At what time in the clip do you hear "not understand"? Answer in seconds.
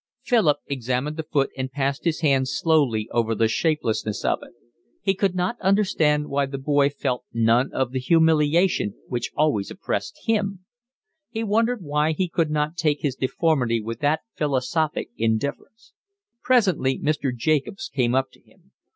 5.35-6.27